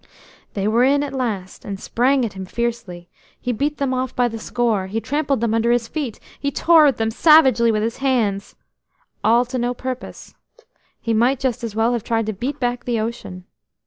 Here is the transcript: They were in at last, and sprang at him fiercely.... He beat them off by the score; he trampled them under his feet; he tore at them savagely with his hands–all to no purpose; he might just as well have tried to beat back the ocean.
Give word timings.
They 0.55 0.67
were 0.67 0.83
in 0.83 1.03
at 1.03 1.13
last, 1.13 1.63
and 1.63 1.79
sprang 1.79 2.25
at 2.25 2.33
him 2.33 2.47
fiercely.... 2.47 3.07
He 3.39 3.51
beat 3.53 3.77
them 3.77 3.93
off 3.93 4.15
by 4.15 4.29
the 4.29 4.39
score; 4.39 4.87
he 4.87 4.99
trampled 4.99 5.41
them 5.41 5.53
under 5.53 5.69
his 5.71 5.87
feet; 5.87 6.19
he 6.39 6.49
tore 6.49 6.87
at 6.87 6.97
them 6.97 7.11
savagely 7.11 7.71
with 7.71 7.83
his 7.83 7.97
hands–all 7.97 9.45
to 9.45 9.59
no 9.59 9.75
purpose; 9.75 10.33
he 10.99 11.13
might 11.13 11.39
just 11.39 11.63
as 11.63 11.75
well 11.75 11.93
have 11.93 12.03
tried 12.03 12.25
to 12.25 12.33
beat 12.33 12.59
back 12.59 12.85
the 12.85 12.99
ocean. 12.99 13.43